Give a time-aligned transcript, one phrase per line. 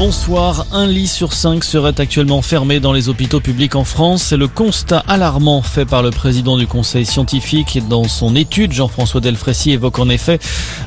[0.00, 0.66] Bonsoir.
[0.72, 4.22] Un lit sur cinq serait actuellement fermé dans les hôpitaux publics en France.
[4.22, 7.78] C'est le constat alarmant fait par le président du conseil scientifique.
[7.86, 10.38] Dans son étude, Jean-François Delfrécy évoque en effet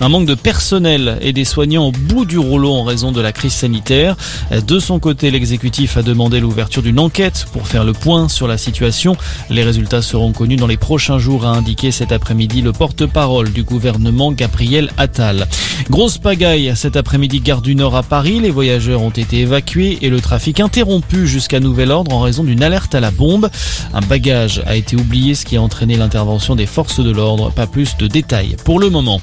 [0.00, 3.32] un manque de personnel et des soignants au bout du rouleau en raison de la
[3.32, 4.16] crise sanitaire.
[4.64, 8.58] De son côté, l'exécutif a demandé l'ouverture d'une enquête pour faire le point sur la
[8.58, 9.16] situation.
[9.50, 13.64] Les résultats seront connus dans les prochains jours, a indiqué cet après-midi le porte-parole du
[13.64, 15.48] gouvernement, Gabriel Attal.
[15.90, 18.38] Grosse pagaille cet après-midi, gare du Nord à Paris.
[18.38, 22.62] Les voyageurs ont été évacués et le trafic interrompu jusqu'à nouvel ordre en raison d'une
[22.62, 23.50] alerte à la bombe.
[23.92, 27.50] Un bagage a été oublié, ce qui a entraîné l'intervention des forces de l'ordre.
[27.50, 29.20] Pas plus de détails pour le moment.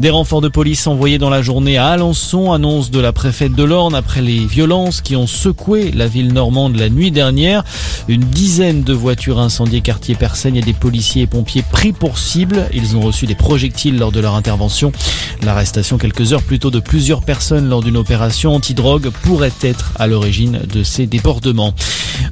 [0.00, 3.64] Des renforts de police envoyés dans la journée à Alençon, annonce de la préfète de
[3.64, 7.64] l'Orne après les violences qui ont secoué la ville normande la nuit dernière.
[8.06, 12.68] Une dizaine de voitures incendiées quartier Persaigne et des policiers et pompiers pris pour cible.
[12.72, 14.92] Ils ont reçu des projectiles lors de leur intervention.
[15.42, 20.06] L'arrestation quelques heures plus tôt de plusieurs personnes lors d'une opération anti-drogue pourrait être à
[20.06, 21.74] l'origine de ces débordements.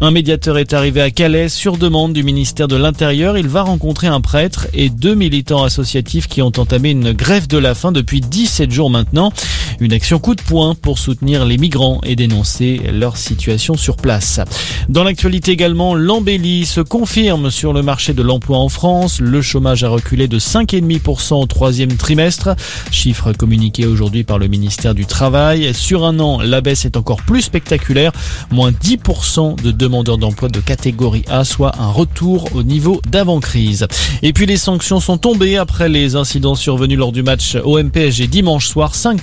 [0.01, 3.39] Un médiateur est arrivé à Calais sur demande du ministère de l'Intérieur.
[3.39, 7.59] Il va rencontrer un prêtre et deux militants associatifs qui ont entamé une grève de
[7.59, 9.33] la faim depuis 17 jours maintenant.
[9.79, 14.41] Une action coup de poing pour soutenir les migrants et dénoncer leur situation sur place.
[14.89, 19.21] Dans l'actualité également, l'embellie se confirme sur le marché de l'emploi en France.
[19.21, 22.57] Le chômage a reculé de 5,5% au troisième trimestre.
[22.91, 25.75] Chiffre communiqué aujourd'hui par le ministère du Travail.
[25.75, 28.13] Sur un an, la baisse est encore plus spectaculaire.
[28.51, 33.87] Moins 10% de demandeurs d'emploi de catégorie A, soit un retour au niveau d'avant-crise.
[34.23, 38.69] Et puis les sanctions sont tombées après les incidents survenus lors du match OMPSG dimanche
[38.69, 38.95] soir.
[38.95, 39.23] Cinq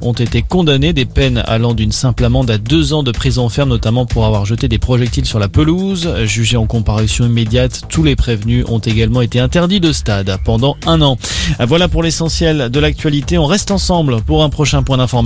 [0.00, 3.70] ont été condamnées, des peines allant d'une simple amende à deux ans de prison ferme,
[3.70, 6.08] notamment pour avoir jeté des projectiles sur la pelouse.
[6.24, 11.02] Jugés en comparution immédiate, tous les prévenus ont également été interdits de stade pendant un
[11.02, 11.18] an.
[11.60, 13.38] Voilà pour l'essentiel de l'actualité.
[13.38, 15.18] On reste ensemble pour un prochain point d'information.